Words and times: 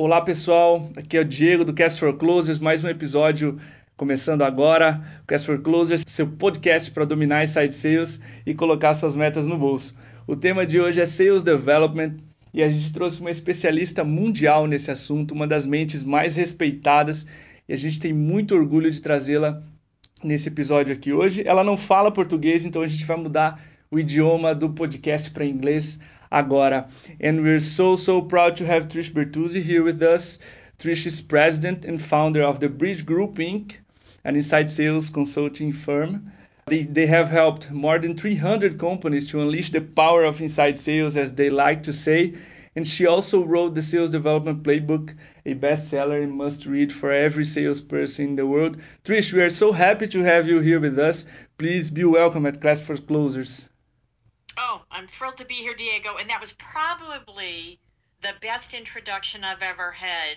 Olá 0.00 0.20
pessoal, 0.20 0.88
aqui 0.94 1.16
é 1.16 1.20
o 1.22 1.24
Diego 1.24 1.64
do 1.64 1.74
Cast 1.74 1.98
for 1.98 2.16
Closers, 2.16 2.60
mais 2.60 2.84
um 2.84 2.88
episódio 2.88 3.58
começando 3.96 4.42
agora. 4.42 5.02
Cast 5.26 5.44
for 5.44 5.60
Closers, 5.60 6.04
seu 6.06 6.24
podcast 6.24 6.88
para 6.92 7.04
dominar 7.04 7.42
inside 7.42 7.74
sales 7.74 8.22
e 8.46 8.54
colocar 8.54 8.94
suas 8.94 9.16
metas 9.16 9.48
no 9.48 9.58
bolso. 9.58 9.96
O 10.24 10.36
tema 10.36 10.64
de 10.64 10.80
hoje 10.80 11.00
é 11.00 11.04
Sales 11.04 11.42
Development 11.42 12.14
e 12.54 12.62
a 12.62 12.70
gente 12.70 12.92
trouxe 12.92 13.20
uma 13.20 13.28
especialista 13.28 14.04
mundial 14.04 14.68
nesse 14.68 14.88
assunto, 14.88 15.34
uma 15.34 15.48
das 15.48 15.66
mentes 15.66 16.04
mais 16.04 16.36
respeitadas 16.36 17.26
e 17.68 17.72
a 17.72 17.76
gente 17.76 17.98
tem 17.98 18.12
muito 18.12 18.54
orgulho 18.54 18.92
de 18.92 19.02
trazê-la 19.02 19.60
nesse 20.22 20.48
episódio 20.48 20.94
aqui 20.94 21.12
hoje. 21.12 21.42
Ela 21.44 21.64
não 21.64 21.76
fala 21.76 22.12
português, 22.12 22.64
então 22.64 22.82
a 22.82 22.86
gente 22.86 23.04
vai 23.04 23.16
mudar 23.16 23.60
o 23.90 23.98
idioma 23.98 24.54
do 24.54 24.70
podcast 24.70 25.28
para 25.32 25.44
inglês 25.44 25.98
agora. 26.30 26.88
And 27.20 27.42
we're 27.42 27.60
so 27.60 27.96
so 27.96 28.20
proud 28.20 28.56
to 28.56 28.66
have 28.66 28.88
Trish 28.88 29.12
Bertuzzi 29.12 29.62
here 29.62 29.82
with 29.82 30.02
us. 30.02 30.38
Trish 30.78 31.06
is 31.06 31.20
president 31.20 31.84
and 31.84 32.00
founder 32.00 32.42
of 32.42 32.60
the 32.60 32.68
Bridge 32.68 33.04
Group 33.04 33.36
Inc., 33.36 33.78
an 34.24 34.36
inside 34.36 34.70
sales 34.70 35.10
consulting 35.10 35.72
firm. 35.72 36.30
They, 36.66 36.82
they 36.82 37.06
have 37.06 37.30
helped 37.30 37.70
more 37.70 37.98
than 37.98 38.16
300 38.16 38.78
companies 38.78 39.26
to 39.28 39.40
unleash 39.40 39.70
the 39.70 39.80
power 39.80 40.24
of 40.24 40.42
inside 40.42 40.76
sales, 40.76 41.16
as 41.16 41.34
they 41.34 41.48
like 41.48 41.82
to 41.84 41.92
say. 41.92 42.34
And 42.76 42.86
she 42.86 43.06
also 43.06 43.42
wrote 43.42 43.74
the 43.74 43.82
Sales 43.82 44.10
Development 44.10 44.62
Playbook, 44.62 45.14
a 45.46 45.54
bestseller 45.54 46.22
and 46.22 46.32
must 46.32 46.66
read 46.66 46.92
for 46.92 47.10
every 47.10 47.44
salesperson 47.44 48.26
in 48.26 48.36
the 48.36 48.46
world. 48.46 48.76
Trish, 49.02 49.32
we 49.32 49.40
are 49.40 49.50
so 49.50 49.72
happy 49.72 50.06
to 50.08 50.22
have 50.22 50.46
you 50.46 50.60
here 50.60 50.78
with 50.78 50.98
us. 50.98 51.24
Please 51.56 51.90
be 51.90 52.04
welcome 52.04 52.44
at 52.44 52.60
Cast 52.60 52.82
for 52.82 52.98
Closers. 52.98 53.68
Oh, 54.60 54.82
I'm 54.90 55.06
thrilled 55.06 55.36
to 55.36 55.44
be 55.44 55.54
here, 55.54 55.74
Diego. 55.74 56.16
And 56.16 56.28
that 56.30 56.40
was 56.40 56.52
probably 56.52 57.78
the 58.22 58.30
best 58.42 58.74
introduction 58.74 59.44
I've 59.44 59.62
ever 59.62 59.92
had, 59.92 60.34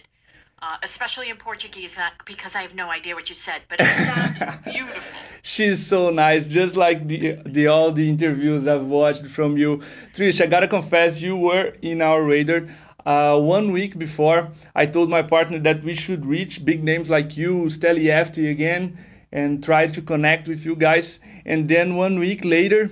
uh, 0.61 0.77
especially 0.83 1.31
in 1.31 1.37
Portuguese, 1.37 1.97
not 1.97 2.13
because 2.25 2.55
I 2.55 2.61
have 2.61 2.75
no 2.75 2.87
idea 2.87 3.15
what 3.15 3.29
you 3.29 3.35
said, 3.35 3.61
but 3.67 3.79
it 3.79 3.85
sounded 3.85 4.59
beautiful. 4.71 5.19
She's 5.41 5.87
so 5.87 6.11
nice, 6.11 6.47
just 6.47 6.77
like 6.77 7.07
the, 7.07 7.39
the 7.47 7.67
all 7.67 7.91
the 7.91 8.07
interviews 8.07 8.67
I've 8.67 8.85
watched 8.85 9.25
from 9.25 9.57
you. 9.57 9.81
Trish, 10.13 10.39
I 10.39 10.45
gotta 10.45 10.67
confess, 10.67 11.19
you 11.19 11.35
were 11.35 11.73
in 11.81 12.03
our 12.03 12.21
radar. 12.21 12.67
Uh, 13.03 13.39
one 13.39 13.71
week 13.71 13.97
before, 13.97 14.51
I 14.75 14.85
told 14.85 15.09
my 15.09 15.23
partner 15.23 15.57
that 15.61 15.83
we 15.83 15.95
should 15.95 16.27
reach 16.27 16.63
big 16.63 16.83
names 16.83 17.09
like 17.09 17.37
you, 17.37 17.63
Steli 17.69 18.05
Efti 18.05 18.51
again, 18.51 18.99
and 19.31 19.63
try 19.63 19.87
to 19.87 20.01
connect 20.03 20.47
with 20.47 20.63
you 20.63 20.75
guys. 20.75 21.19
And 21.43 21.67
then 21.67 21.95
one 21.95 22.19
week 22.19 22.45
later, 22.45 22.91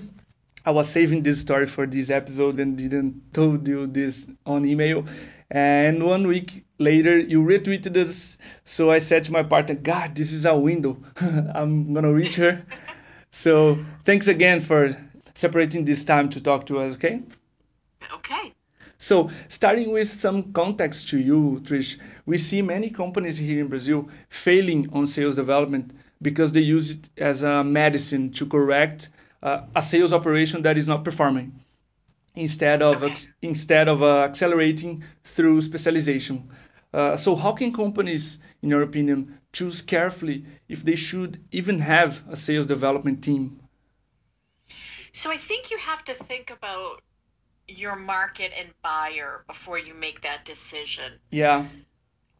I 0.69 0.71
was 0.71 0.87
saving 0.87 1.23
this 1.23 1.41
story 1.41 1.65
for 1.65 1.87
this 1.87 2.11
episode 2.11 2.59
and 2.59 2.77
didn't 2.77 3.33
told 3.33 3.67
you 3.67 3.87
this 3.87 4.29
on 4.45 4.65
email. 4.65 5.03
And 5.49 6.03
one 6.03 6.27
week 6.27 6.63
later, 6.77 7.17
you 7.17 7.41
retweeted 7.41 7.97
us. 7.97 8.37
So 8.65 8.91
I 8.91 8.99
said 8.99 9.23
to 9.23 9.31
my 9.31 9.41
partner, 9.41 9.73
God, 9.73 10.13
this 10.13 10.31
is 10.31 10.45
a 10.45 10.55
window. 10.55 10.97
I'm 11.19 11.91
going 11.93 12.05
to 12.05 12.13
reach 12.13 12.35
her. 12.35 12.63
so 13.31 13.83
thanks 14.05 14.27
again 14.27 14.61
for 14.61 14.95
separating 15.33 15.85
this 15.85 16.05
time 16.05 16.29
to 16.29 16.39
talk 16.39 16.67
to 16.67 16.77
us, 16.77 16.93
okay? 16.93 17.23
Okay. 18.13 18.53
So, 18.99 19.31
starting 19.47 19.91
with 19.91 20.19
some 20.19 20.53
context 20.53 21.09
to 21.09 21.19
you, 21.19 21.61
Trish, 21.63 21.97
we 22.27 22.37
see 22.37 22.61
many 22.61 22.91
companies 22.91 23.39
here 23.39 23.61
in 23.61 23.69
Brazil 23.69 24.07
failing 24.29 24.87
on 24.93 25.07
sales 25.07 25.37
development 25.37 25.93
because 26.21 26.51
they 26.51 26.61
use 26.61 26.91
it 26.91 27.09
as 27.17 27.41
a 27.41 27.63
medicine 27.63 28.31
to 28.33 28.45
correct 28.45 29.09
uh, 29.43 29.61
a 29.75 29.81
sales 29.81 30.13
operation 30.13 30.61
that 30.63 30.77
is 30.77 30.87
not 30.87 31.03
performing 31.03 31.53
instead 32.35 32.81
of 32.81 33.03
Okay. 33.03 33.19
instead 33.41 33.87
of 33.89 34.01
uh, 34.03 34.23
accelerating 34.23 35.03
through 35.23 35.61
specialization. 35.61 36.49
Uh, 36.93 37.15
so 37.17 37.35
how 37.35 37.51
can 37.53 37.71
companies, 37.73 38.39
in 38.63 38.69
your 38.69 38.81
opinion, 38.81 39.39
choose 39.53 39.81
carefully 39.81 40.45
if 40.67 40.83
they 40.83 40.95
should 40.95 41.39
even 41.51 41.79
have 41.79 42.23
a 42.29 42.35
sales 42.35 42.67
development 42.67 43.23
team? 43.23 43.59
So 45.13 45.29
I 45.29 45.37
think 45.37 45.69
you 45.69 45.77
have 45.77 46.03
to 46.05 46.15
think 46.15 46.49
about 46.49 47.03
your 47.67 47.95
market 47.95 48.53
and 48.55 48.73
buyer 48.81 49.43
before 49.47 49.77
you 49.79 49.93
make 49.93 50.21
that 50.21 50.45
decision. 50.45 51.21
Yeah, 51.31 51.65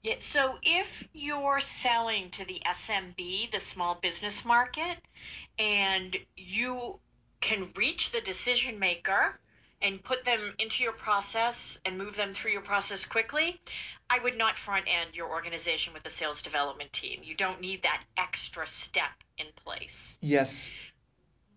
Yeah, 0.04 0.16
so 0.20 0.60
if 0.62 1.08
you're 1.14 1.62
selling 1.62 2.32
to 2.32 2.44
the 2.46 2.62
SMB, 2.66 3.48
the 3.52 3.60
small 3.62 3.96
business 3.96 4.44
market, 4.44 4.98
and 5.60 6.18
you 6.38 7.00
can 7.42 7.72
reach 7.76 8.12
the 8.12 8.22
decision 8.22 8.80
maker 8.80 9.38
and 9.82 10.04
put 10.04 10.26
them 10.26 10.56
into 10.60 10.84
your 10.84 10.94
process 10.94 11.80
and 11.86 11.98
move 11.98 12.16
them 12.16 12.34
through 12.34 12.52
your 12.52 12.62
process 12.62 13.06
quickly, 13.06 13.60
I 14.10 14.20
would 14.20 14.38
not 14.38 14.58
front 14.58 14.86
end 14.88 15.16
your 15.16 15.30
organization 15.30 15.94
with 15.94 16.06
a 16.06 16.10
sales 16.10 16.42
development 16.42 16.92
team. 16.92 17.22
You 17.24 17.36
don't 17.36 17.62
need 17.62 17.84
that 17.84 18.04
extra 18.18 18.66
step 18.68 19.12
in 19.38 19.48
place. 19.64 20.18
yes, 20.22 20.70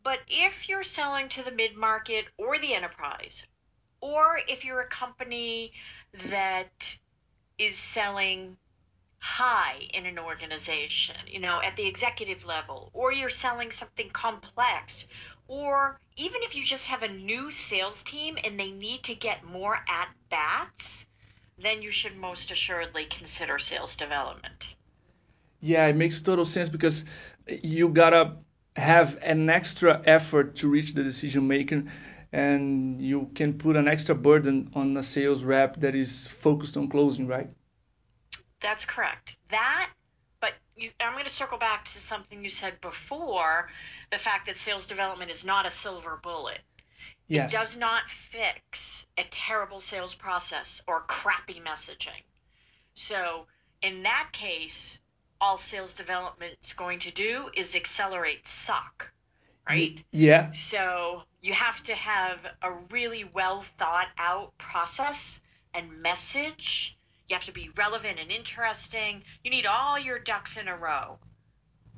But 0.02 0.18
if 0.28 0.68
you're 0.68 0.82
selling 0.82 1.28
to 1.30 1.42
the 1.42 1.50
mid 1.50 1.76
market 1.76 2.26
or 2.36 2.58
the 2.58 2.74
enterprise, 2.74 3.46
or 4.00 4.38
if 4.48 4.64
you're 4.64 4.80
a 4.80 4.88
company 4.88 5.72
that 6.30 6.98
is 7.58 7.76
selling 7.76 8.56
high 9.22 9.88
in 9.94 10.04
an 10.06 10.18
organization, 10.18 11.16
you 11.26 11.40
know, 11.40 11.62
at 11.62 11.76
the 11.76 11.86
executive 11.86 12.44
level, 12.44 12.90
or 12.92 13.12
you're 13.12 13.30
selling 13.30 13.70
something 13.70 14.10
complex, 14.10 15.06
or 15.48 15.98
even 16.16 16.42
if 16.42 16.54
you 16.54 16.64
just 16.64 16.86
have 16.86 17.02
a 17.02 17.08
new 17.08 17.50
sales 17.50 18.02
team 18.02 18.36
and 18.44 18.60
they 18.60 18.70
need 18.70 19.02
to 19.04 19.14
get 19.14 19.44
more 19.44 19.78
at 19.88 20.08
bats, 20.30 21.06
then 21.58 21.82
you 21.82 21.90
should 21.90 22.16
most 22.16 22.50
assuredly 22.50 23.06
consider 23.06 23.58
sales 23.58 23.96
development. 23.96 24.74
yeah, 25.60 25.86
it 25.86 25.96
makes 25.96 26.20
total 26.20 26.44
sense 26.44 26.68
because 26.68 27.04
you 27.46 27.88
gotta 27.88 28.36
have 28.76 29.18
an 29.22 29.48
extra 29.50 30.02
effort 30.04 30.56
to 30.56 30.68
reach 30.68 30.94
the 30.94 31.02
decision 31.02 31.46
maker 31.46 31.84
and 32.32 33.00
you 33.00 33.30
can 33.34 33.58
put 33.58 33.76
an 33.76 33.88
extra 33.88 34.14
burden 34.14 34.70
on 34.74 34.96
a 34.96 35.02
sales 35.02 35.44
rep 35.44 35.78
that 35.80 35.94
is 35.94 36.26
focused 36.26 36.76
on 36.76 36.88
closing, 36.88 37.26
right? 37.26 37.50
That's 38.62 38.84
correct. 38.84 39.36
That, 39.50 39.90
but 40.40 40.54
you, 40.76 40.90
I'm 41.00 41.12
going 41.12 41.24
to 41.24 41.30
circle 41.30 41.58
back 41.58 41.84
to 41.84 41.90
something 41.90 42.42
you 42.42 42.50
said 42.50 42.80
before 42.80 43.68
the 44.10 44.18
fact 44.18 44.46
that 44.46 44.56
sales 44.56 44.86
development 44.86 45.30
is 45.30 45.44
not 45.44 45.66
a 45.66 45.70
silver 45.70 46.18
bullet. 46.22 46.60
Yes. 47.28 47.52
It 47.52 47.56
does 47.56 47.76
not 47.76 48.10
fix 48.10 49.06
a 49.18 49.24
terrible 49.30 49.80
sales 49.80 50.14
process 50.14 50.82
or 50.86 51.00
crappy 51.00 51.60
messaging. 51.64 52.22
So, 52.94 53.46
in 53.80 54.02
that 54.02 54.30
case, 54.32 55.00
all 55.42 55.58
sales 55.58 55.92
development 55.92 56.56
is 56.62 56.72
going 56.72 57.00
to 57.00 57.10
do 57.10 57.50
is 57.54 57.74
accelerate 57.74 58.46
suck, 58.46 59.12
right? 59.68 59.98
Yeah. 60.12 60.52
So 60.52 61.24
you 61.42 61.52
have 61.52 61.82
to 61.84 61.94
have 61.94 62.38
a 62.62 62.70
really 62.90 63.24
well 63.24 63.62
thought 63.62 64.06
out 64.16 64.56
process 64.56 65.40
and 65.74 66.00
message. 66.00 66.96
You 67.32 67.36
have 67.36 67.46
to 67.46 67.52
be 67.52 67.70
relevant 67.78 68.18
and 68.20 68.30
interesting. 68.30 69.22
You 69.42 69.50
need 69.50 69.64
all 69.64 69.98
your 69.98 70.18
ducks 70.18 70.58
in 70.58 70.68
a 70.68 70.76
row 70.76 71.16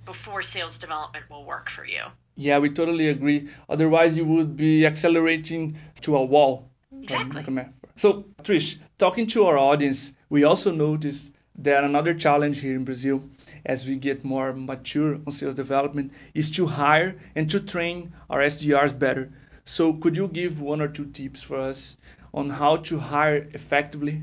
before 0.04 0.42
sales 0.42 0.78
development 0.78 1.28
will 1.28 1.44
work 1.44 1.68
for 1.68 1.84
you. 1.84 2.02
Yeah, 2.36 2.60
we 2.60 2.70
totally 2.70 3.08
agree. 3.08 3.48
Otherwise, 3.68 4.16
you 4.16 4.24
would 4.26 4.56
be 4.56 4.86
accelerating 4.86 5.76
to 6.02 6.16
a 6.16 6.24
wall. 6.24 6.70
Exactly. 7.02 7.34
Like 7.34 7.48
a 7.48 7.50
metaphor. 7.50 7.88
So, 7.96 8.20
Trish, 8.44 8.78
talking 8.96 9.26
to 9.26 9.46
our 9.46 9.58
audience, 9.58 10.14
we 10.30 10.44
also 10.44 10.70
noticed 10.70 11.32
that 11.56 11.82
another 11.82 12.14
challenge 12.14 12.60
here 12.60 12.76
in 12.76 12.84
Brazil, 12.84 13.24
as 13.66 13.88
we 13.88 13.96
get 13.96 14.24
more 14.24 14.52
mature 14.52 15.18
on 15.26 15.32
sales 15.32 15.56
development, 15.56 16.12
is 16.34 16.52
to 16.52 16.68
hire 16.68 17.16
and 17.34 17.50
to 17.50 17.58
train 17.58 18.12
our 18.30 18.38
SDRs 18.38 18.96
better. 18.96 19.32
So, 19.64 19.94
could 19.94 20.16
you 20.16 20.28
give 20.28 20.60
one 20.60 20.80
or 20.80 20.86
two 20.86 21.06
tips 21.06 21.42
for 21.42 21.58
us 21.58 21.96
on 22.32 22.50
how 22.50 22.76
to 22.76 23.00
hire 23.00 23.48
effectively? 23.52 24.22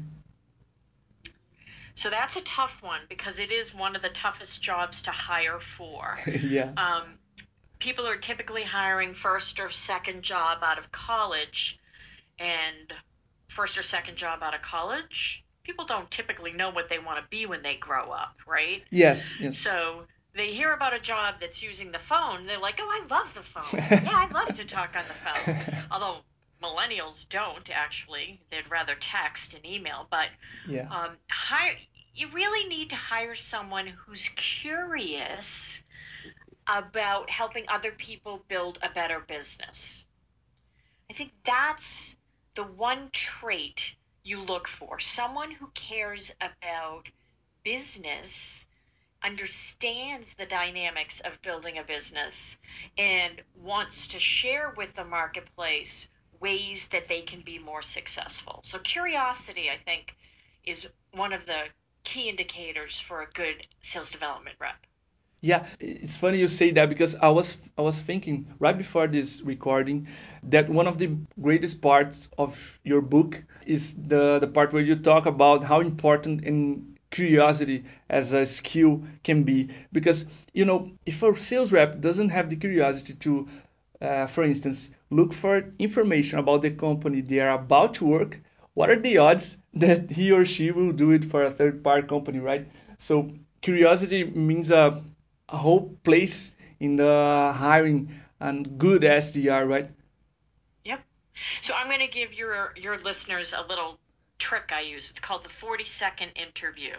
So 1.95 2.09
that's 2.09 2.35
a 2.35 2.43
tough 2.43 2.81
one 2.81 3.01
because 3.09 3.39
it 3.39 3.51
is 3.51 3.73
one 3.73 3.95
of 3.95 4.01
the 4.01 4.09
toughest 4.09 4.61
jobs 4.61 5.01
to 5.03 5.11
hire 5.11 5.59
for. 5.59 6.17
yeah. 6.27 6.71
Um, 6.77 7.19
people 7.79 8.07
are 8.07 8.17
typically 8.17 8.63
hiring 8.63 9.13
first 9.13 9.59
or 9.59 9.69
second 9.69 10.23
job 10.23 10.59
out 10.63 10.77
of 10.77 10.91
college, 10.91 11.79
and 12.39 12.93
first 13.47 13.77
or 13.77 13.83
second 13.83 14.15
job 14.17 14.41
out 14.41 14.53
of 14.53 14.61
college, 14.61 15.43
people 15.63 15.85
don't 15.85 16.09
typically 16.09 16.53
know 16.53 16.69
what 16.69 16.89
they 16.89 16.99
want 16.99 17.19
to 17.19 17.29
be 17.29 17.45
when 17.45 17.61
they 17.61 17.75
grow 17.75 18.11
up, 18.11 18.35
right? 18.47 18.83
Yes. 18.89 19.35
Yes. 19.39 19.57
So 19.57 20.05
they 20.35 20.51
hear 20.51 20.73
about 20.73 20.93
a 20.93 20.99
job 20.99 21.35
that's 21.39 21.61
using 21.61 21.91
the 21.91 21.99
phone, 21.99 22.45
they're 22.45 22.59
like, 22.59 22.79
"Oh, 22.81 22.89
I 22.89 23.05
love 23.07 23.33
the 23.33 23.43
phone. 23.43 23.65
Yeah, 24.05 24.15
I'd 24.15 24.33
love 24.33 24.55
to 24.55 24.65
talk 24.65 24.95
on 24.95 25.03
the 25.07 25.13
phone." 25.13 25.83
Although 25.91 26.21
millennials 26.63 27.27
don't 27.29 27.69
actually; 27.69 28.39
they'd 28.49 28.69
rather 28.69 28.95
text 28.95 29.53
and 29.53 29.65
email. 29.65 30.07
But 30.09 30.29
yeah. 30.67 30.87
um, 30.89 31.17
hire, 31.29 31.75
you 32.15 32.27
really 32.33 32.67
need 32.67 32.89
to 32.89 32.95
hire 32.95 33.35
someone 33.35 33.87
who's 33.87 34.29
curious 34.35 35.83
about 36.67 37.29
helping 37.29 37.65
other 37.67 37.91
people 37.91 38.43
build 38.47 38.79
a 38.81 38.89
better 38.89 39.19
business. 39.19 40.05
I 41.09 41.13
think 41.13 41.31
that's 41.45 42.15
the 42.55 42.63
one 42.63 43.09
trait 43.11 43.95
you 44.23 44.39
look 44.39 44.67
for 44.67 44.99
someone 44.99 45.51
who 45.51 45.67
cares 45.73 46.31
about 46.39 47.09
business 47.63 48.67
understands 49.23 50.33
the 50.35 50.45
dynamics 50.45 51.19
of 51.21 51.41
building 51.41 51.77
a 51.77 51.83
business 51.83 52.57
and 52.97 53.41
wants 53.55 54.07
to 54.09 54.19
share 54.19 54.73
with 54.75 54.95
the 54.95 55.05
marketplace 55.05 56.07
ways 56.39 56.87
that 56.87 57.07
they 57.07 57.21
can 57.21 57.41
be 57.41 57.59
more 57.59 57.83
successful. 57.83 58.61
So 58.63 58.79
curiosity, 58.79 59.69
I 59.69 59.77
think, 59.77 60.15
is 60.65 60.87
one 61.13 61.33
of 61.33 61.45
the 61.45 61.65
key 62.03 62.29
indicators 62.29 62.99
for 62.99 63.21
a 63.21 63.27
good 63.31 63.67
sales 63.81 64.11
development 64.11 64.57
rep. 64.59 64.85
Yeah, 65.41 65.65
it's 65.79 66.17
funny 66.17 66.37
you 66.39 66.47
say 66.47 66.71
that 66.71 66.89
because 66.89 67.15
I 67.15 67.29
was 67.29 67.57
I 67.77 67.81
was 67.81 67.99
thinking 68.01 68.53
right 68.59 68.77
before 68.77 69.07
this 69.07 69.41
recording 69.41 70.07
that 70.43 70.69
one 70.69 70.87
of 70.87 70.97
the 70.99 71.15
greatest 71.41 71.81
parts 71.81 72.29
of 72.37 72.79
your 72.83 73.01
book 73.01 73.43
is 73.65 73.95
the 74.07 74.39
the 74.39 74.47
part 74.47 74.73
where 74.73 74.83
you 74.83 74.95
talk 74.95 75.25
about 75.25 75.63
how 75.63 75.79
important 75.81 76.43
in 76.43 76.97
curiosity 77.11 77.83
as 78.09 78.33
a 78.33 78.45
skill 78.45 79.03
can 79.23 79.43
be 79.43 79.69
because 79.91 80.25
you 80.53 80.65
know 80.65 80.91
if 81.05 81.21
a 81.23 81.35
sales 81.39 81.71
rep 81.71 81.99
doesn't 82.01 82.29
have 82.29 82.49
the 82.49 82.55
curiosity 82.55 83.13
to 83.15 83.47
uh, 84.01 84.27
for 84.27 84.43
instance 84.43 84.93
look 85.09 85.33
for 85.33 85.73
information 85.79 86.39
about 86.39 86.61
the 86.61 86.71
company 86.71 87.21
they 87.21 87.39
are 87.39 87.55
about 87.59 87.93
to 87.95 88.05
work 88.05 88.39
what 88.73 88.89
are 88.89 88.99
the 88.99 89.17
odds 89.17 89.61
that 89.73 90.11
he 90.11 90.31
or 90.31 90.45
she 90.45 90.71
will 90.71 90.91
do 90.91 91.11
it 91.11 91.25
for 91.25 91.43
a 91.43 91.51
third 91.51 91.83
party 91.83 92.07
company 92.07 92.39
right 92.39 92.67
so 92.97 93.29
curiosity 93.61 94.23
means 94.23 94.71
a 94.71 95.03
a 95.51 95.57
whole 95.57 95.97
place 96.03 96.55
in 96.79 96.95
the 96.95 97.53
hiring 97.55 98.21
and 98.39 98.77
good 98.77 99.03
SDR, 99.03 99.67
right? 99.67 99.89
Yep. 100.83 101.01
So 101.61 101.73
I'm 101.73 101.87
going 101.87 101.99
to 101.99 102.07
give 102.07 102.33
your 102.33 102.73
your 102.75 102.97
listeners 102.97 103.53
a 103.55 103.65
little 103.67 103.99
trick 104.39 104.71
I 104.73 104.81
use. 104.81 105.09
It's 105.09 105.19
called 105.19 105.43
the 105.43 105.49
40 105.49 105.85
second 105.85 106.31
interview. 106.35 106.95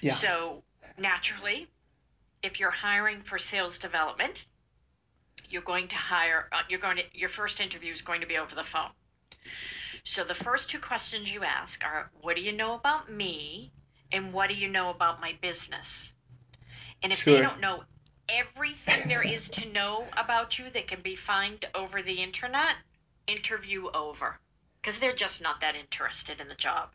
Yeah. 0.00 0.14
So 0.14 0.62
naturally, 0.98 1.68
if 2.42 2.60
you're 2.60 2.70
hiring 2.70 3.22
for 3.22 3.38
sales 3.38 3.78
development, 3.78 4.44
you're 5.50 5.62
going 5.62 5.88
to 5.88 5.96
hire 5.96 6.48
uh, 6.52 6.62
you're 6.68 6.80
going 6.80 6.98
to 6.98 7.04
your 7.12 7.28
first 7.28 7.60
interview 7.60 7.92
is 7.92 8.02
going 8.02 8.20
to 8.20 8.26
be 8.26 8.38
over 8.38 8.54
the 8.54 8.64
phone. 8.64 8.90
So 10.04 10.24
the 10.24 10.34
first 10.34 10.68
two 10.68 10.80
questions 10.80 11.32
you 11.32 11.44
ask 11.44 11.84
are 11.84 12.10
what 12.20 12.36
do 12.36 12.42
you 12.42 12.52
know 12.52 12.74
about 12.74 13.10
me 13.10 13.72
and 14.10 14.32
what 14.32 14.48
do 14.48 14.54
you 14.54 14.68
know 14.68 14.90
about 14.90 15.20
my 15.20 15.34
business? 15.40 16.12
And 17.02 17.12
if 17.12 17.20
sure. 17.20 17.34
they 17.34 17.40
don't 17.40 17.60
know 17.60 17.84
everything 18.28 19.08
there 19.08 19.22
is 19.22 19.48
to 19.50 19.72
know 19.72 20.06
about 20.16 20.58
you 20.58 20.70
that 20.70 20.88
can 20.88 21.02
be 21.02 21.14
found 21.14 21.66
over 21.74 22.02
the 22.02 22.22
internet, 22.22 22.76
interview 23.26 23.88
over. 23.92 24.38
Because 24.80 24.98
they're 24.98 25.14
just 25.14 25.40
not 25.40 25.60
that 25.60 25.76
interested 25.76 26.40
in 26.40 26.48
the 26.48 26.56
job. 26.56 26.90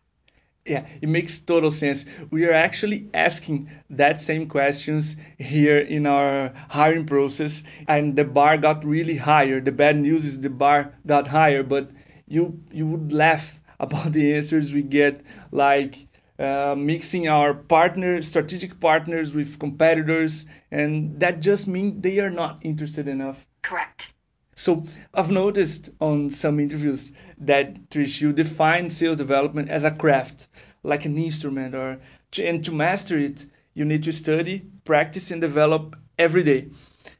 Yeah, 0.65 0.85
it 1.01 1.07
makes 1.07 1.39
total 1.39 1.71
sense. 1.71 2.03
We 2.29 2.43
are 2.43 2.51
actually 2.51 3.09
asking 3.13 3.69
that 3.91 4.21
same 4.21 4.49
questions 4.49 5.15
here 5.37 5.77
in 5.77 6.05
our 6.05 6.51
hiring 6.67 7.05
process, 7.05 7.63
and 7.87 8.17
the 8.17 8.25
bar 8.25 8.57
got 8.57 8.83
really 8.83 9.15
higher. 9.15 9.61
The 9.61 9.71
bad 9.71 9.95
news 9.95 10.25
is 10.25 10.41
the 10.41 10.49
bar 10.49 10.93
got 11.05 11.29
higher, 11.29 11.63
but 11.63 11.89
you 12.27 12.61
you 12.71 12.87
would 12.87 13.11
laugh 13.11 13.59
about 13.79 14.11
the 14.11 14.35
answers 14.35 14.73
we 14.73 14.81
get, 14.81 15.21
like 15.51 16.07
uh, 16.39 16.75
mixing 16.77 17.27
our 17.27 17.53
partner 17.53 18.21
strategic 18.21 18.79
partners 18.79 19.33
with 19.33 19.59
competitors 19.59 20.45
and 20.71 21.19
that 21.19 21.39
just 21.39 21.67
means 21.67 22.01
they 22.01 22.19
are 22.19 22.29
not 22.29 22.59
interested 22.61 23.07
enough. 23.07 23.45
Correct. 23.61 24.13
So 24.55 24.85
i've 25.13 25.29
noticed 25.31 25.91
on 25.99 26.31
some 26.31 26.59
interviews 26.59 27.13
that 27.37 27.89
trish 27.91 28.21
you 28.21 28.33
define 28.33 28.89
sales 28.89 29.17
development 29.17 29.69
as 29.69 29.83
a 29.83 29.91
craft 29.91 30.47
like 30.83 31.05
an 31.05 31.17
instrument 31.17 31.75
or 31.75 31.99
and 32.39 32.65
to 32.65 32.71
master 32.71 33.17
it 33.19 33.45
you 33.73 33.85
need 33.85 34.03
to 34.03 34.11
study 34.11 34.63
practice 34.85 35.29
and 35.29 35.39
develop 35.41 35.95
every 36.17 36.43
day. 36.43 36.69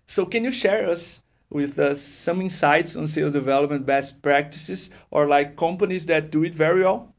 So 0.08 0.26
can 0.26 0.44
you 0.44 0.52
share 0.52 0.90
us 0.90 1.22
with 1.50 1.80
us 1.80 2.02
some 2.02 2.42
insights 2.42 2.96
on 2.96 3.08
sales 3.08 3.34
development 3.34 3.86
best 3.86 4.22
practices 4.22 4.90
or 5.12 5.28
like 5.28 5.56
companies 5.56 6.06
that 6.08 6.32
do 6.32 6.44
it 6.44 6.54
very 6.54 6.84
well 6.84 7.14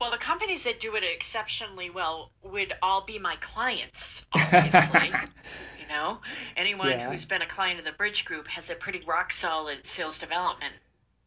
well, 0.00 0.10
the 0.10 0.16
companies 0.16 0.62
that 0.62 0.80
do 0.80 0.94
it 0.94 1.04
exceptionally 1.04 1.90
well 1.90 2.30
would 2.42 2.72
all 2.82 3.04
be 3.04 3.18
my 3.18 3.36
clients, 3.36 4.24
obviously. 4.32 5.08
you 5.08 5.88
know, 5.88 6.20
anyone 6.56 6.88
yeah. 6.88 7.10
who's 7.10 7.26
been 7.26 7.42
a 7.42 7.46
client 7.46 7.78
of 7.78 7.84
the 7.84 7.92
Bridge 7.92 8.24
Group 8.24 8.48
has 8.48 8.70
a 8.70 8.74
pretty 8.74 9.00
rock 9.06 9.30
solid 9.30 9.86
sales 9.86 10.18
development 10.18 10.72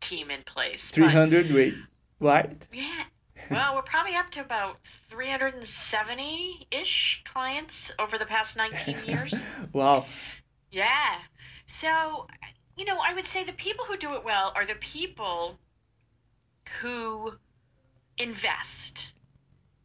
team 0.01 0.31
in 0.31 0.41
place. 0.41 0.89
300, 0.89 1.47
but, 1.47 1.55
wait, 1.55 1.75
what? 2.17 2.51
Yeah. 2.73 3.03
Well, 3.51 3.75
we're 3.75 3.83
probably 3.83 4.15
up 4.15 4.31
to 4.31 4.41
about 4.41 4.77
370 5.09 6.67
ish 6.71 7.21
clients 7.25 7.91
over 7.99 8.17
the 8.17 8.25
past 8.25 8.57
19 8.57 8.97
years. 9.05 9.35
wow. 9.73 10.07
Yeah. 10.71 11.19
So, 11.65 12.27
you 12.77 12.86
know, 12.86 13.00
I 13.00 13.13
would 13.13 13.25
say 13.25 13.44
the 13.44 13.54
people 13.54 13.86
who 13.86 13.98
do 13.98 14.15
it 14.15 14.24
well 14.24 14.51
are 14.56 14.65
the 14.65 14.75
people 14.75 15.57
who 16.81 17.33
invest 18.18 19.13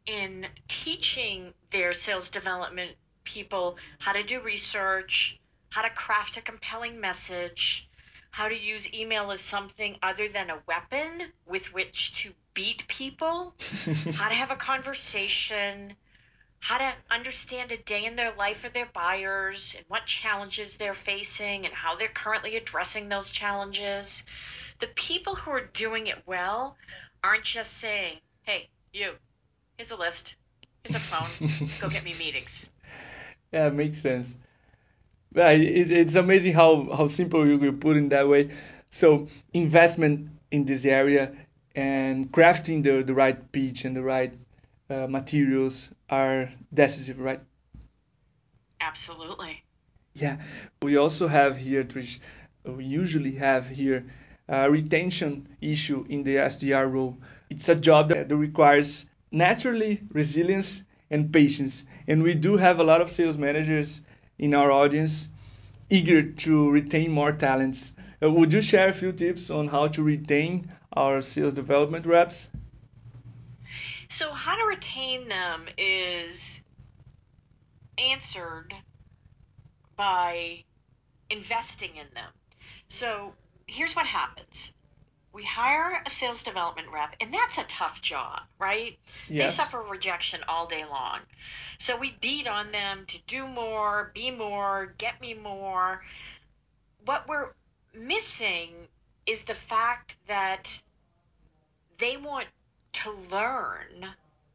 in 0.06 0.46
teaching 0.68 1.52
their 1.70 1.92
sales 1.92 2.30
development 2.30 2.92
people 3.24 3.76
how 3.98 4.12
to 4.12 4.22
do 4.22 4.40
research, 4.40 5.38
how 5.70 5.82
to 5.82 5.90
craft 5.90 6.36
a 6.38 6.42
compelling 6.42 6.98
message, 7.00 7.88
how 8.30 8.48
to 8.48 8.58
use 8.58 8.92
email 8.94 9.30
as 9.30 9.40
something 9.40 9.96
other 10.02 10.28
than 10.28 10.50
a 10.50 10.62
weapon 10.66 11.32
with 11.46 11.72
which 11.74 12.14
to 12.22 12.32
beat 12.54 12.86
people, 12.88 13.54
how 14.14 14.28
to 14.28 14.34
have 14.34 14.50
a 14.50 14.56
conversation, 14.56 15.94
how 16.60 16.78
to 16.78 16.92
understand 17.10 17.72
a 17.72 17.76
day 17.76 18.04
in 18.04 18.16
their 18.16 18.32
life 18.34 18.64
of 18.64 18.72
their 18.72 18.88
buyers 18.92 19.74
and 19.76 19.84
what 19.88 20.06
challenges 20.06 20.76
they're 20.76 20.94
facing 20.94 21.64
and 21.64 21.74
how 21.74 21.94
they're 21.94 22.08
currently 22.08 22.56
addressing 22.56 23.08
those 23.08 23.30
challenges. 23.30 24.24
The 24.80 24.88
people 24.88 25.34
who 25.34 25.50
are 25.52 25.64
doing 25.72 26.06
it 26.08 26.22
well 26.26 26.76
aren't 27.22 27.44
just 27.44 27.74
saying, 27.74 28.18
hey, 28.42 28.68
you, 28.92 29.12
here's 29.76 29.90
a 29.90 29.96
list, 29.96 30.34
here's 30.82 30.96
a 30.96 31.00
phone, 31.00 31.28
go 31.80 31.88
get 31.88 32.04
me 32.04 32.14
meetings. 32.18 32.68
Yeah, 33.52 33.68
it 33.68 33.74
makes 33.74 33.98
sense. 33.98 34.36
Yeah, 35.34 35.50
it, 35.50 35.90
it's 35.90 36.14
amazing 36.14 36.54
how, 36.54 36.88
how 36.94 37.06
simple 37.06 37.46
you 37.46 37.58
can 37.58 37.78
put 37.78 37.96
it 37.96 38.10
that 38.10 38.28
way. 38.28 38.50
So 38.90 39.28
investment 39.52 40.30
in 40.50 40.64
this 40.64 40.84
area 40.84 41.32
and 41.74 42.30
crafting 42.32 42.82
the, 42.82 43.02
the 43.02 43.14
right 43.14 43.52
pitch 43.52 43.84
and 43.84 43.96
the 43.96 44.02
right 44.02 44.32
uh, 44.90 45.06
materials 45.06 45.90
are 46.10 46.50
decisive, 46.72 47.18
right? 47.20 47.40
Absolutely. 48.80 49.62
Yeah, 50.14 50.38
we 50.82 50.96
also 50.96 51.28
have 51.28 51.56
here, 51.58 51.84
Trish, 51.84 52.18
we 52.64 52.84
usually 52.84 53.32
have 53.36 53.68
here 53.68 54.04
a 54.48 54.70
retention 54.70 55.48
issue 55.60 56.04
in 56.08 56.22
the 56.24 56.38
SDR 56.38 56.86
role. 56.86 57.18
It's 57.50 57.68
a 57.68 57.74
job 57.74 58.08
that 58.08 58.30
requires 58.32 59.10
naturally 59.30 60.02
resilience 60.12 60.84
and 61.10 61.32
patience. 61.32 61.86
And 62.06 62.22
we 62.22 62.34
do 62.34 62.56
have 62.56 62.80
a 62.80 62.84
lot 62.84 63.00
of 63.00 63.10
sales 63.12 63.38
managers 63.38 64.04
in 64.38 64.54
our 64.54 64.70
audience 64.70 65.28
eager 65.90 66.22
to 66.22 66.70
retain 66.70 67.10
more 67.10 67.32
talents. 67.32 67.94
Uh, 68.22 68.30
would 68.30 68.52
you 68.52 68.62
share 68.62 68.88
a 68.88 68.92
few 68.94 69.12
tips 69.12 69.50
on 69.50 69.68
how 69.68 69.88
to 69.88 70.02
retain 70.02 70.70
our 70.92 71.20
sales 71.22 71.54
development 71.54 72.06
reps? 72.06 72.48
So, 74.08 74.32
how 74.32 74.56
to 74.56 74.64
retain 74.64 75.28
them 75.28 75.66
is 75.76 76.62
answered 77.98 78.74
by 79.96 80.64
investing 81.30 81.90
in 81.96 82.06
them. 82.14 82.30
So, 82.88 83.34
here's 83.66 83.94
what 83.94 84.06
happens 84.06 84.72
we 85.32 85.44
hire 85.44 86.02
a 86.04 86.10
sales 86.10 86.42
development 86.42 86.88
rep, 86.92 87.14
and 87.20 87.32
that's 87.32 87.58
a 87.58 87.64
tough 87.64 88.00
job, 88.02 88.40
right? 88.58 88.98
Yes. 89.28 89.56
They 89.56 89.62
suffer 89.62 89.82
rejection 89.82 90.40
all 90.48 90.66
day 90.66 90.84
long. 90.84 91.20
So 91.78 91.96
we 91.96 92.16
beat 92.20 92.48
on 92.48 92.72
them 92.72 93.04
to 93.06 93.18
do 93.26 93.46
more, 93.46 94.10
be 94.14 94.30
more, 94.30 94.94
get 94.98 95.20
me 95.20 95.34
more. 95.34 96.02
What 97.04 97.28
we're 97.28 97.50
missing 97.94 98.70
is 99.26 99.44
the 99.44 99.54
fact 99.54 100.16
that 100.26 100.68
they 101.98 102.16
want 102.16 102.46
to 103.02 103.10
learn 103.30 104.06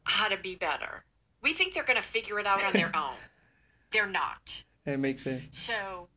how 0.03 0.27
to 0.27 0.37
be 0.37 0.55
better. 0.55 1.03
We 1.41 1.53
think 1.53 1.73
they're 1.73 1.83
going 1.83 2.01
to 2.01 2.07
figure 2.07 2.39
it 2.39 2.47
out 2.47 2.63
on 2.63 2.73
their 2.73 2.91
own. 2.95 3.15
They're 3.91 4.07
not. 4.07 4.63
It 4.85 4.99
makes 4.99 5.23
sense. 5.23 5.57
So 5.57 6.07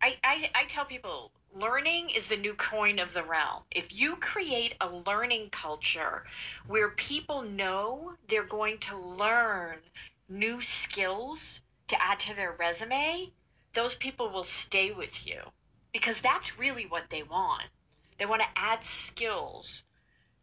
I, 0.00 0.16
I, 0.22 0.50
I 0.54 0.64
tell 0.66 0.84
people 0.84 1.30
learning 1.54 2.10
is 2.10 2.26
the 2.26 2.36
new 2.36 2.54
coin 2.54 2.98
of 2.98 3.12
the 3.12 3.22
realm. 3.22 3.62
If 3.70 3.92
you 3.92 4.16
create 4.16 4.74
a 4.80 4.88
learning 4.88 5.48
culture 5.50 6.24
where 6.66 6.90
people 6.90 7.42
know 7.42 8.12
they're 8.28 8.44
going 8.44 8.78
to 8.78 8.96
learn 8.96 9.78
new 10.28 10.60
skills 10.60 11.60
to 11.88 12.02
add 12.02 12.20
to 12.20 12.36
their 12.36 12.52
resume, 12.52 13.30
those 13.74 13.94
people 13.94 14.30
will 14.30 14.44
stay 14.44 14.92
with 14.92 15.26
you 15.26 15.40
because 15.92 16.20
that's 16.20 16.58
really 16.58 16.86
what 16.86 17.04
they 17.10 17.22
want. 17.22 17.64
They 18.18 18.26
want 18.26 18.42
to 18.42 18.48
add 18.56 18.84
skills 18.84 19.82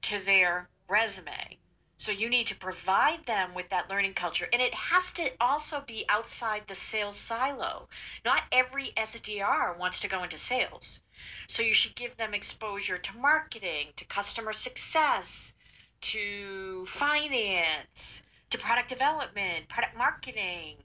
to 0.03 0.23
their 0.25 0.69
resume. 0.87 1.57
So 1.97 2.11
you 2.11 2.29
need 2.29 2.47
to 2.47 2.55
provide 2.55 3.25
them 3.25 3.53
with 3.53 3.69
that 3.69 3.89
learning 3.89 4.15
culture. 4.15 4.49
And 4.51 4.61
it 4.61 4.73
has 4.73 5.13
to 5.13 5.31
also 5.39 5.81
be 5.81 6.05
outside 6.09 6.67
the 6.67 6.75
sales 6.75 7.17
silo. 7.17 7.87
Not 8.25 8.43
every 8.51 8.91
SDR 8.97 9.77
wants 9.77 10.01
to 10.01 10.09
go 10.09 10.23
into 10.23 10.37
sales. 10.37 10.99
So 11.47 11.63
you 11.63 11.73
should 11.73 11.95
give 11.95 12.17
them 12.17 12.33
exposure 12.33 12.97
to 12.97 13.17
marketing, 13.17 13.93
to 13.95 14.05
customer 14.05 14.51
success, 14.51 15.53
to 16.01 16.85
finance, 16.87 18.23
to 18.49 18.57
product 18.57 18.89
development, 18.89 19.69
product 19.69 19.95
marketing. 19.95 20.77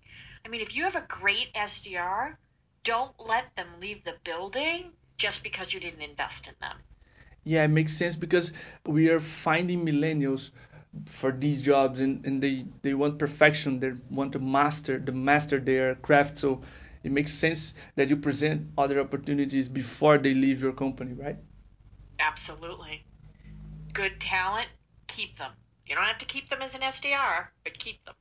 I 0.44 0.48
mean, 0.48 0.60
if 0.60 0.74
you 0.74 0.84
have 0.84 0.96
a 0.96 1.02
great 1.02 1.52
SDR, 1.54 2.36
don't 2.84 3.18
let 3.18 3.54
them 3.56 3.80
leave 3.80 4.04
the 4.04 4.14
building 4.24 4.92
just 5.18 5.42
because 5.42 5.72
you 5.72 5.80
didn't 5.80 6.02
invest 6.02 6.46
in 6.48 6.54
them. 6.60 6.78
Yeah, 7.44 7.64
it 7.64 7.68
makes 7.68 7.92
sense 7.92 8.16
because 8.16 8.52
we 8.86 9.08
are 9.10 9.20
finding 9.20 9.84
millennials 9.84 10.50
for 11.06 11.30
these 11.32 11.62
jobs 11.62 12.00
and, 12.00 12.24
and 12.26 12.42
they, 12.42 12.66
they 12.82 12.94
want 12.94 13.18
perfection. 13.18 13.78
They 13.80 13.92
want 14.10 14.32
to 14.32 14.38
master 14.38 14.98
the 14.98 15.12
master 15.12 15.58
their 15.58 15.94
craft. 15.96 16.38
So 16.38 16.60
it 17.02 17.12
makes 17.12 17.32
sense 17.32 17.74
that 17.96 18.08
you 18.08 18.16
present 18.16 18.68
other 18.76 19.00
opportunities 19.00 19.68
before 19.68 20.18
they 20.18 20.34
leave 20.34 20.60
your 20.62 20.72
company 20.72 21.14
right? 21.14 21.36
Absolutely. 22.18 23.04
Good 23.92 24.20
talent 24.20 24.68
keep 25.06 25.36
them. 25.36 25.52
You 25.86 25.94
don't 25.96 26.04
have 26.04 26.18
to 26.18 26.26
keep 26.26 26.48
them 26.48 26.62
as 26.62 26.74
an 26.74 26.82
sdr 26.82 27.46
but 27.64 27.78
keep 27.78 28.04
them. 28.04 28.14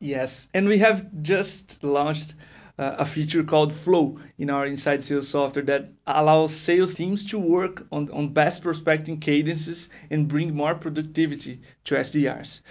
Yes. 0.00 0.48
And 0.54 0.66
we 0.68 0.78
have 0.78 1.08
just 1.22 1.82
launched 1.84 2.34
a 2.82 3.04
feature 3.04 3.44
called 3.44 3.74
Flow 3.74 4.18
in 4.38 4.48
our 4.48 4.66
inside 4.66 5.02
sales 5.02 5.28
software 5.28 5.64
that 5.66 5.90
allows 6.06 6.54
sales 6.54 6.94
teams 6.94 7.26
to 7.26 7.38
work 7.38 7.86
on, 7.92 8.10
on 8.10 8.32
best 8.32 8.62
prospecting 8.62 9.20
cadences 9.20 9.90
and 10.10 10.26
bring 10.28 10.54
more 10.54 10.74
productivity 10.74 11.60
to 11.84 11.96
SDRs. 11.96 12.62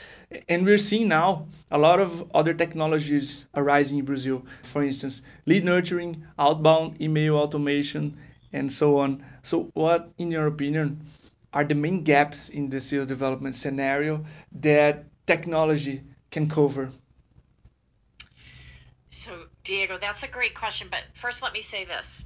And 0.48 0.66
we're 0.66 0.80
seeing 0.80 1.08
now 1.08 1.48
a 1.70 1.78
lot 1.78 2.00
of 2.00 2.30
other 2.34 2.54
technologies 2.56 3.46
arising 3.54 4.00
in 4.00 4.06
Brazil. 4.06 4.44
For 4.64 4.84
instance, 4.84 5.22
lead 5.46 5.64
nurturing, 5.64 6.24
outbound 6.40 7.00
email 7.00 7.36
automation, 7.36 8.18
and 8.52 8.74
so 8.74 8.98
on. 8.98 9.24
So, 9.44 9.70
what, 9.76 10.12
in 10.18 10.32
your 10.32 10.48
opinion, 10.48 11.02
are 11.54 11.64
the 11.64 11.76
main 11.76 12.04
gaps 12.04 12.50
in 12.50 12.70
the 12.70 12.80
sales 12.80 13.08
development 13.08 13.56
scenario 13.56 14.26
that 14.54 15.06
technology 15.28 16.02
can 16.32 16.50
cover? 16.50 16.92
So, 19.10 19.49
Diego, 19.70 20.00
that's 20.00 20.24
a 20.24 20.28
great 20.28 20.56
question. 20.56 20.88
But 20.90 21.04
first, 21.14 21.44
let 21.44 21.54
me 21.54 21.62
say 21.62 21.86
this 21.86 22.26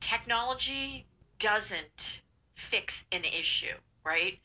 technology 0.00 1.06
doesn't 1.38 2.22
fix 2.56 3.04
an 3.12 3.22
issue, 3.24 3.74
right? 4.04 4.40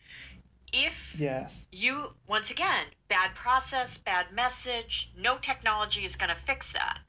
If 0.72 1.16
yes. 1.18 1.66
you, 1.72 2.14
once 2.28 2.52
again, 2.52 2.86
bad 3.08 3.34
process, 3.34 3.98
bad 3.98 4.32
message, 4.32 5.12
no 5.18 5.40
technology 5.40 6.06
is 6.06 6.16
going 6.16 6.30
to 6.30 6.36
fix 6.36 6.74
that. 6.74 7.00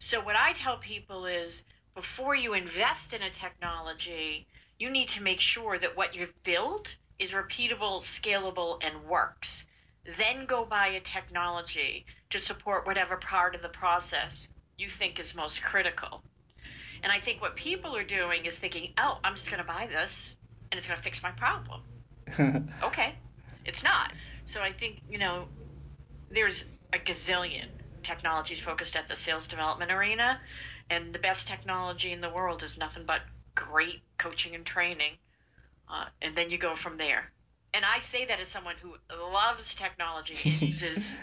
So, 0.00 0.20
what 0.20 0.36
I 0.36 0.52
tell 0.52 0.76
people 0.76 1.24
is 1.24 1.64
before 1.94 2.34
you 2.34 2.52
invest 2.52 3.14
in 3.14 3.22
a 3.22 3.30
technology, 3.30 4.46
you 4.78 4.90
need 4.90 5.08
to 5.10 5.22
make 5.22 5.40
sure 5.40 5.78
that 5.78 5.96
what 5.96 6.14
you've 6.14 6.42
built 6.44 6.96
is 7.18 7.30
repeatable, 7.30 8.02
scalable, 8.02 8.84
and 8.84 9.04
works 9.04 9.64
then 10.18 10.46
go 10.46 10.64
buy 10.64 10.88
a 10.88 11.00
technology 11.00 12.04
to 12.30 12.38
support 12.38 12.86
whatever 12.86 13.16
part 13.16 13.54
of 13.54 13.62
the 13.62 13.68
process 13.68 14.48
you 14.78 14.88
think 14.88 15.20
is 15.20 15.34
most 15.34 15.62
critical. 15.62 16.22
And 17.02 17.12
I 17.12 17.20
think 17.20 17.40
what 17.40 17.56
people 17.56 17.96
are 17.96 18.04
doing 18.04 18.46
is 18.46 18.56
thinking, 18.56 18.90
oh, 18.98 19.18
I'm 19.22 19.34
just 19.34 19.50
going 19.50 19.62
to 19.62 19.66
buy 19.66 19.86
this 19.86 20.36
and 20.70 20.78
it's 20.78 20.86
going 20.86 20.96
to 20.96 21.02
fix 21.02 21.22
my 21.22 21.30
problem. 21.32 21.80
okay, 22.82 23.14
it's 23.64 23.84
not. 23.84 24.12
So 24.44 24.60
I 24.60 24.72
think, 24.72 25.00
you 25.08 25.18
know, 25.18 25.44
there's 26.30 26.64
a 26.92 26.98
gazillion 26.98 27.66
technologies 28.02 28.60
focused 28.60 28.96
at 28.96 29.08
the 29.08 29.16
sales 29.16 29.46
development 29.46 29.92
arena, 29.92 30.40
and 30.90 31.12
the 31.12 31.18
best 31.18 31.46
technology 31.46 32.10
in 32.10 32.20
the 32.20 32.30
world 32.30 32.62
is 32.62 32.76
nothing 32.76 33.04
but 33.06 33.20
great 33.54 34.00
coaching 34.18 34.54
and 34.54 34.66
training. 34.66 35.12
Uh, 35.88 36.06
and 36.20 36.36
then 36.36 36.50
you 36.50 36.58
go 36.58 36.74
from 36.74 36.96
there 36.96 37.30
and 37.74 37.84
I 37.84 37.98
say 37.98 38.24
that 38.26 38.40
as 38.40 38.48
someone 38.48 38.74
who 38.82 38.94
loves 39.32 39.74
technology 39.74 40.36
and 40.44 40.62
uses 40.70 41.16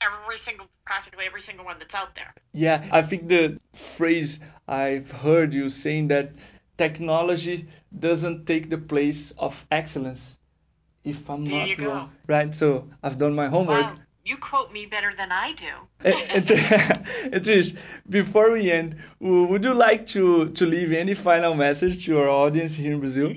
every 0.00 0.38
single, 0.38 0.66
practically 0.84 1.24
every 1.26 1.40
single 1.40 1.64
one 1.64 1.78
that's 1.78 1.94
out 1.94 2.14
there. 2.14 2.34
Yeah, 2.52 2.84
I 2.90 3.02
think 3.02 3.28
the 3.28 3.58
phrase 3.74 4.40
I've 4.68 5.10
heard 5.10 5.54
you 5.54 5.68
saying 5.68 6.08
that 6.08 6.32
technology 6.76 7.68
doesn't 7.98 8.46
take 8.46 8.70
the 8.70 8.78
place 8.78 9.30
of 9.32 9.66
excellence. 9.70 10.38
If 11.04 11.28
I'm 11.28 11.44
there 11.44 11.76
not 11.76 11.86
wrong, 11.86 12.12
right? 12.26 12.56
So 12.56 12.88
I've 13.02 13.18
done 13.18 13.34
my 13.34 13.48
homework. 13.48 13.86
Wow. 13.86 13.96
You 14.24 14.38
quote 14.38 14.72
me 14.72 14.86
better 14.86 15.12
than 15.14 15.30
I 15.30 15.52
do. 15.52 15.66
and, 16.02 16.50
and 16.50 17.44
Trish, 17.44 17.76
before 18.08 18.52
we 18.52 18.72
end, 18.72 18.96
would 19.20 19.62
you 19.62 19.74
like 19.74 20.06
to, 20.08 20.48
to 20.48 20.64
leave 20.64 20.92
any 20.92 21.12
final 21.12 21.54
message 21.54 22.06
to 22.06 22.18
our 22.20 22.28
audience 22.28 22.74
here 22.74 22.94
in 22.94 23.00
Brazil? 23.00 23.34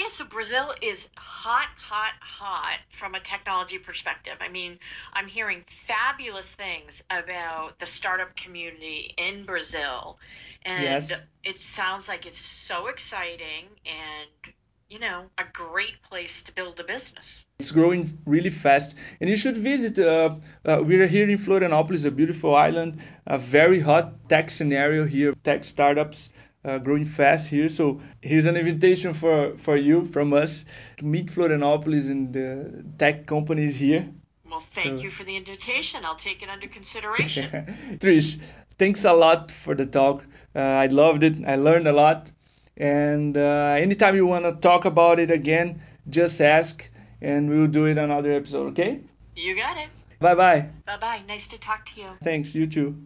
Yeah, 0.00 0.08
so 0.08 0.24
Brazil 0.24 0.72
is 0.80 1.10
hot, 1.18 1.68
hot, 1.76 2.14
hot 2.20 2.78
from 2.98 3.14
a 3.14 3.20
technology 3.20 3.76
perspective. 3.76 4.32
I 4.40 4.48
mean, 4.48 4.78
I'm 5.12 5.26
hearing 5.26 5.62
fabulous 5.86 6.50
things 6.54 7.04
about 7.10 7.78
the 7.78 7.84
startup 7.84 8.34
community 8.34 9.12
in 9.18 9.44
Brazil. 9.44 10.16
And 10.62 10.84
yes. 10.84 11.20
it 11.44 11.58
sounds 11.58 12.08
like 12.08 12.24
it's 12.24 12.40
so 12.40 12.86
exciting 12.86 13.66
and, 13.84 14.54
you 14.88 15.00
know, 15.00 15.24
a 15.36 15.44
great 15.52 16.02
place 16.02 16.44
to 16.44 16.54
build 16.54 16.80
a 16.80 16.84
business. 16.84 17.44
It's 17.58 17.70
growing 17.70 18.16
really 18.24 18.48
fast. 18.48 18.96
And 19.20 19.28
you 19.28 19.36
should 19.36 19.58
visit. 19.58 19.98
Uh, 19.98 20.36
uh, 20.64 20.82
we're 20.82 21.08
here 21.08 21.28
in 21.28 21.36
Florianopolis, 21.36 22.06
a 22.06 22.10
beautiful 22.10 22.56
island, 22.56 23.02
a 23.26 23.36
very 23.36 23.80
hot 23.80 24.30
tech 24.30 24.48
scenario 24.48 25.04
here, 25.04 25.34
tech 25.44 25.62
startups 25.62 26.30
uh, 26.64 26.78
growing 26.78 27.04
fast 27.04 27.48
here. 27.48 27.68
So 27.68 28.00
here's 28.20 28.46
an 28.46 28.56
invitation 28.56 29.12
for, 29.12 29.56
for 29.56 29.76
you 29.76 30.04
from 30.06 30.32
us 30.32 30.64
to 30.98 31.04
meet 31.04 31.26
Florianopolis 31.26 32.10
and 32.10 32.32
the 32.32 32.84
tech 32.98 33.26
companies 33.26 33.76
here. 33.76 34.08
Well, 34.50 34.60
thank 34.60 34.98
so. 34.98 35.04
you 35.04 35.10
for 35.10 35.24
the 35.24 35.36
invitation. 35.36 36.04
I'll 36.04 36.16
take 36.16 36.42
it 36.42 36.48
under 36.48 36.66
consideration. 36.66 37.50
Trish, 38.00 38.40
thanks 38.78 39.04
a 39.04 39.12
lot 39.12 39.52
for 39.52 39.74
the 39.74 39.86
talk. 39.86 40.24
Uh, 40.54 40.58
I 40.58 40.86
loved 40.86 41.22
it. 41.22 41.36
I 41.46 41.56
learned 41.56 41.86
a 41.86 41.92
lot. 41.92 42.32
And 42.76 43.36
uh, 43.36 43.76
anytime 43.78 44.16
you 44.16 44.26
want 44.26 44.44
to 44.44 44.52
talk 44.52 44.86
about 44.86 45.20
it 45.20 45.30
again, 45.30 45.82
just 46.08 46.40
ask 46.40 46.90
and 47.20 47.48
we'll 47.48 47.66
do 47.66 47.84
it 47.84 47.98
another 47.98 48.32
episode, 48.32 48.68
okay? 48.68 49.00
You 49.36 49.54
got 49.54 49.76
it. 49.76 49.88
Bye 50.18 50.34
bye. 50.34 50.68
Bye 50.86 50.98
bye. 50.98 51.22
Nice 51.28 51.48
to 51.48 51.58
talk 51.58 51.86
to 51.94 52.00
you. 52.00 52.08
Thanks. 52.22 52.54
You 52.54 52.66
too. 52.66 53.00